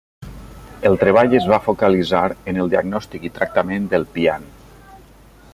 [0.89, 4.53] El treball es va focalitzar en el diagnòstic i tractament del pian.